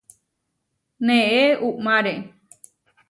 [1.05, 2.13] Neé uʼmáre.